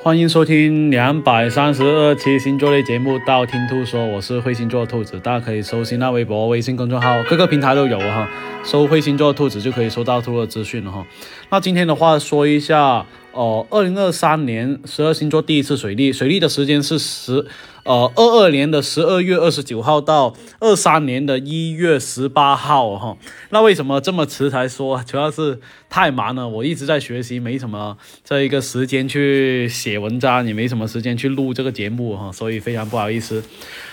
[0.00, 8.30] 欢迎收听两百三十二期星座类节目《道听途说》，我是彗星座兔子，大家可以搜新浪微博、微信公众号，各个平台都有哈。
[8.62, 11.04] 搜彗星座兔子就可以收到兔的资讯了哈。
[11.50, 17.44] 那今天的话说一下，哦，二零二三年十二星座第一次水逆，水逆的时间是十。
[17.88, 23.16] 呃，二二年的十二月二十九号到二三年的一月十八号哈，
[23.48, 25.02] 那为什么这么迟才说？
[25.04, 25.58] 主要是
[25.88, 33.42] 太忙了，我一直在学习，没什么这一个时间去写文章，也没什么时间去录这个节目哈，所以非常不好意思。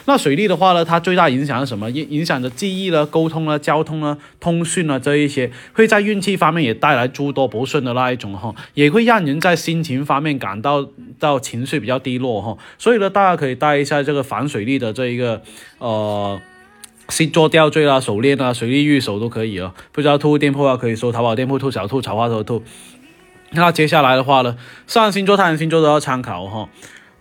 [0.08, 1.90] 那水利的话呢，它最大影响是什么？
[1.90, 10.86] 影影响着记忆了、沟通了、交通了、通讯了这一些，会在运气方面也带来诸多不顺的那一种哈，也会让人在心情方面感到
[11.18, 12.58] 到情绪比较低落哈。
[12.78, 13.85] 所以呢，大家可以带。
[13.86, 15.42] 在这个防水力的这一个
[15.78, 16.42] 呃
[17.10, 19.74] 星座吊坠啊、手链啊、水力玉手都可以啊。
[19.92, 22.64] 不知道兔店铺啊，可以搜淘宝店铺兔小兔、草花头兔。
[23.52, 26.68] 那接下来的话呢，上星座、太阳星座都要参考哈。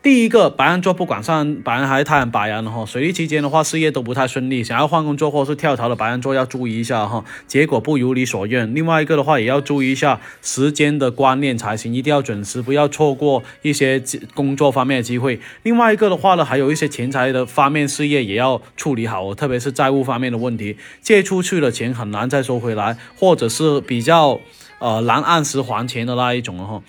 [0.05, 8.75] 第一个白羊座，不管上白羊还是太阳白羊的哈，水逆期间的话，事业都不太顺利，想要换工作或是跳槽的白羊座要注意一下哈，结果不如你所愿。
[8.75, 13.98] 另外一个的话，也要注意一下时间的观念才行，一定要准时，不要错过一些
[14.34, 15.41] 工作方面的机会。
[15.62, 24.38] 另外一个的话呢，还有一些钱财的方面事业也要处理好，特别是债务方面的问题，借出去的钱很难再收回来，或者是比较
[24.80, 26.82] 呃难按时还钱的那一种哈。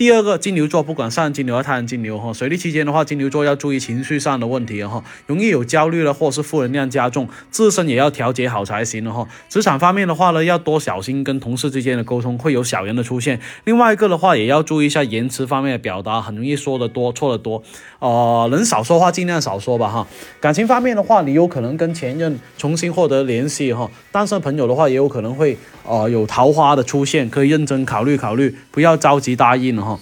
[0.00, 9.28] 第二个金牛座，不管上金牛还是太阳金牛哈，水逆期间的话，金牛座要注意情绪上的问题哈，容易有焦虑了，或是负能量加重，自身也要调节好才行了哈。
[9.50, 13.38] 职场方面的话呢，要多小心跟同事之间的沟通，会有小人的出现。
[13.64, 17.62] 另外一个的话，也要注意一下言辞方面的表达，很容易说的多，错的多。
[17.98, 20.06] 呃，能少说话尽量少说吧哈。
[20.40, 23.90] 感情方面的话，你有可能跟前任重新获得联系哈。
[24.10, 29.98] 单身朋友的话，也有可能会呃有桃花的出现，可以认真考虑考虑，不要着急答应了哈。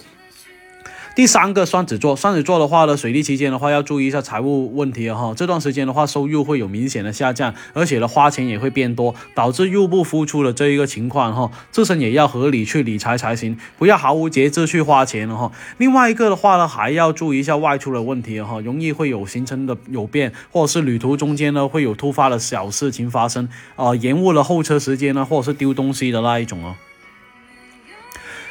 [1.19, 5.35] 第三个双子座，双子座的话呢，水逆期间的话要注意一下财务问题哈。
[5.37, 11.51] 这段时间的话，收入会有明显的下降，而且呢，花钱也会变多，导致入不敷出的这一个情况哈。
[11.73, 15.51] 自身也要合理去理财才行，不要毫无节制去花钱了哈。
[15.79, 26.77] 另外一个的话呢，还要注意一下外出的问题哈，容易会有行程的有变，或者是旅途中间呢会有突发的小事情发生啊，延误了候车时间呢，或者是丢东西的那一种哦。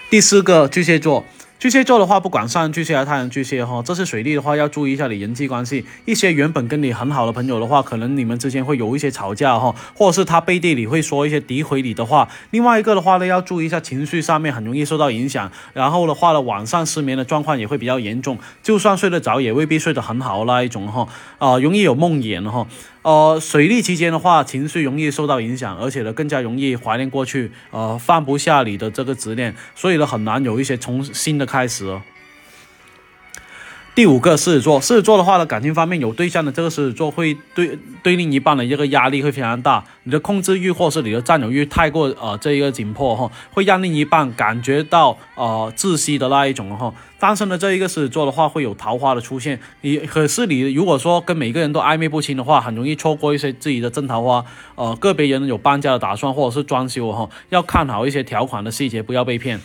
[0.09, 1.23] 第四个巨蟹座。
[1.67, 5.83] 巨蟹座的话，不管上巨蟹还是太阳巨蟹哈，这是水逆的话，要注意一下你人际关系。
[6.05, 12.29] 一些原本跟你很好的朋友的话，可能你们之间会有一些吵架哈，或者是他背地里会说一些诋毁你的话。
[12.51, 21.05] 另外一个的话呢，要注意一下情绪上面很容易受到影响，然后的话呢，晚上失眠的状况也会比较严重，就算睡得着，也未必睡得很好那一种哈，
[21.37, 22.65] 啊，容易有梦魇哈。
[23.07, 31.85] 呃，水逆期间的话，情绪容易受到影响，而且呢，更加容易怀念过去，呃，放不下你的这个执念，所以呢，很难有一些重新的开始。
[33.97, 46.93] 第五个狮子座，狮子座的话呢，感情方面有对象的这个狮子座会对对另一半的一个压力会非常大，你的控制欲或是你的占有欲太过呃这一个紧迫哈，会让另一半感觉到呃窒息的那一种哈。
[47.17, 54.45] 单身的这一个狮子座的话，会有桃花的出现，你可是你如果说跟每个人都暧昧不清的话，很容易错过一些自己的真桃花。
[54.75, 59.59] 呃，个别人有搬家的打算或者是装修哈，要看好一些条款的细节，不要被骗。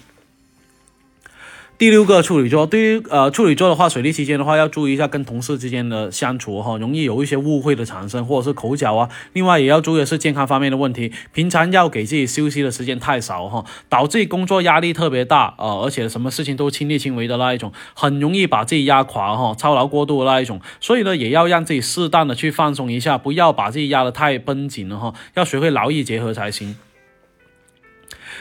[1.82, 9.08] 第六个处女座，对于呃处女座的话，水逆期间的话要注意一下跟同事之间的相处哈，容易有一些误会的产生或者是口角啊。
[9.32, 20.60] 另外也要注意的是健康方面的问题，平常要给自己休息的时间太少哈，导致工作压力特别大啊，而且什么事情都亲力亲为的那一种，很容易把自己压垮哈，操劳过度的那一种。
[20.78, 26.76] 所以呢，也要让自己适当的去放松一下，不要把自己压得太绷紧了哈，要学会劳逸结合才行。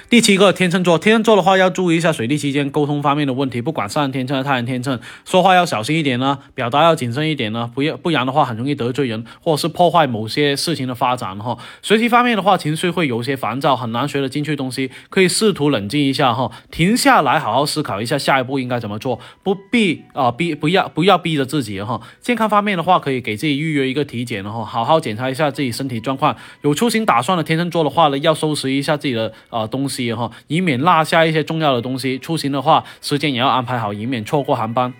[0.09, 11.57] 第七个天秤座，天秤座的话要注意一下水逆期间沟通方面的问题，不管上天秤还是太阳天秤，说话要小心一点呢，表达要谨慎一点呢，不要不然的话很容易得罪人，或者是破坏某些事情的发展哈。
[11.81, 22.01] 学习方面的话，情绪会有些烦躁，很难学得进去东西，可以试图冷静一下哈，停下来好好思考一下下一步应该怎么做，不必啊逼不要不要逼着自己哈。
[22.19, 26.35] 健康方面的话，可以给自己预约一个体检哈，好好检查一下自己身体状况。
[26.63, 29.90] 有出行打算的天秤座的话呢，要收拾一下自己的啊东西。
[30.15, 32.17] 哈，以免落下一些重要的东西。
[32.17, 34.93] 出行的话，时间也要安排好，以免错过航班。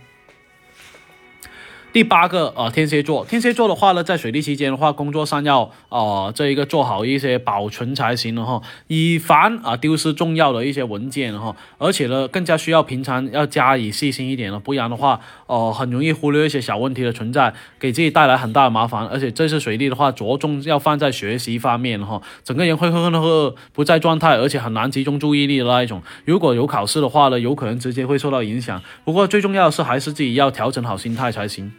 [1.93, 19.05] 第八个呃，天蝎座，天蝎座的话呢，在水利期间的话，工作上要呃这一个做好一些保存才行了哈，以防啊丢失重要的一些文件哈，而且呢，更加需要平常要加以细心一点了，不然的话，呃，很容易忽略一些小问题的存在，给自己带来很大的麻烦。
[19.07, 26.01] 而且这次水利的话，着重要放在学习方面哈，整个人会会会不在状态，而且很难集中注意力的那一种。
[26.23, 28.81] 如果有考试的话呢，有可能直接会受到影响。
[29.03, 31.69] 不过最重要的是，还是自己要调整好心态才行。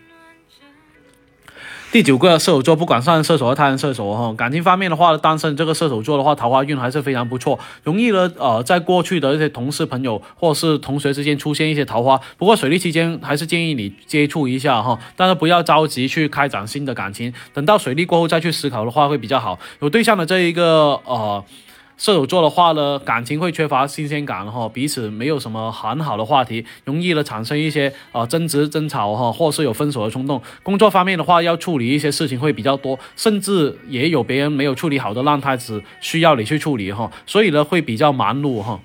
[1.92, 12.18] 第九个射手座，不管上射手和他人射手哈，感情方面的话，单身这个射手座的话，桃花运还是非常不错，容易呢呃，在过去的一些同事朋友或是同学之间出现一些桃花。
[12.38, 19.58] 不过水利期间还是建议你接触一下哈，但是不要着急去开展新的感情，等到水利过后再去思考的话会比较好。
[19.80, 21.44] 有对象的这一个呃。
[22.02, 30.42] 射手座的话呢，感情会缺乏新鲜感哈，彼此没有什么很好的话题，容易呢产生一些啊争执、争吵哈，或是有分手的冲动。
[30.64, 38.80] 工作方面的话，要处理一些事情会比较多，甚至也有别人没有处理好的烂摊子需要你去处理哈，所以呢会比较忙碌哈。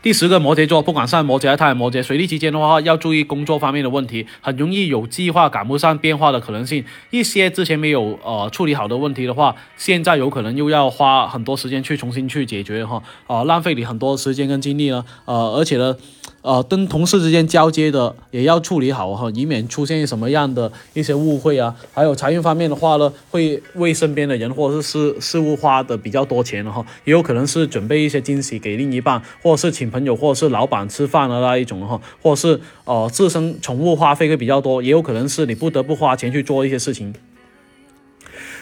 [0.00, 6.84] 第十个摩羯座，不管上摩羯还是太阳摩羯，水逆期间的话要注意工作方面的问题，很容易有计划赶不上变化的可能性。
[7.10, 15.96] 一些之前没有呃处理好的问题的话，现在有可能又要花很多时间去重新去解决哈，啊浪费你很多时间跟精力呢，呃而且呢。
[16.42, 21.74] 呃，跟同事之间交接的也要处理好哈，以免出现什么样的一些误会啊。
[21.92, 37.12] 还有财运方面的话呢，会为身边的人或者是事事物花的比较多钱哈，也有可能是准备一些惊喜给另一半，或者是请朋友或者是老板吃饭的那一种哈，或者是呃自身 宠物花费会比较多，也有可能是你不得不花钱去做一些事情。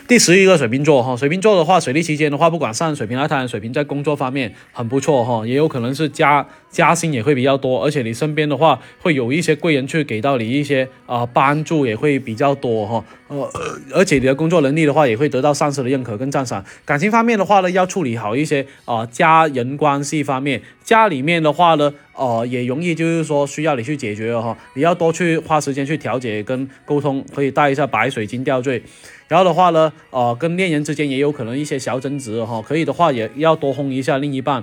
[0.09, 13.51] 第十一个水瓶座哈，水瓶座的话，水利期间的话，不管上水平还是太阳水平，在工作方面很不错哈，也有可能是加加薪也会比较多，而且你身边的话会有一些贵人去给到你一些啊帮助也会比较多哈，呃，
[13.93, 16.65] 而且你的工作能力的话也会得到上司的认可跟赞赏。
[16.85, 28.81] 感情方面的话呢，要处理好一些啊家人关系方面，家里面的话呢，呃，也容易就是说需要你去解决哈，你要多去花时间去调解跟沟通，可以带一下白水晶吊坠。
[29.29, 34.63] 然后的话呢，呃，跟恋人之间也有可能一些小争执哈，可以的话也要多哄一下另一半。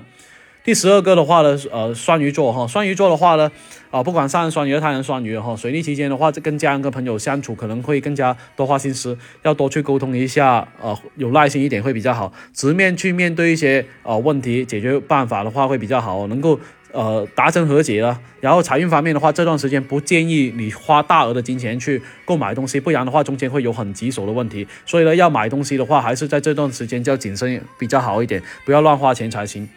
[0.63, 3.51] 第十二个的话呢，呃，双鱼座哈，双鱼座的话呢，
[3.91, 16.59] 啊，不管上双鱼、太阳双鱼哈，水逆期间的话，跟家人跟朋友相处可能会更加多花心思，要多去沟通一下，呃，有耐心一点会比较好，直面去面对一些呃问题，解决办法的话会比较好，能够。
[16.93, 18.21] 呃，达成和解了。
[18.39, 24.67] 然后财运方面的话，这段时间不建议你花大额的金钱去购买东西，不然的话中间会有很棘手的问题。
[24.85, 29.67] 所以呢，要买东西的话，还是在这段时间就要谨慎比较好一点，不要乱花钱才行。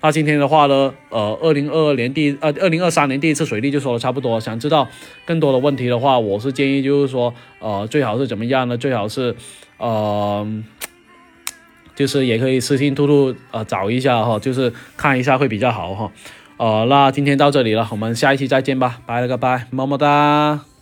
[0.00, 4.38] 那今天的话呢，呃，二零二二年第呃二零二三年第一次水利就说的差不多。
[4.38, 4.88] 想知道
[5.24, 8.76] 更多的问题的话，我是建议就是说，呃，最好是怎么样呢？
[8.76, 9.34] 最好是，
[9.78, 10.46] 呃，
[11.94, 16.12] 就是也可以私信兔兔呃找一下哈，就是看一下会比较好哈。
[16.58, 20.75] 呃，那今天到这里了，我们下一期再见吧，拜了个拜，么么哒。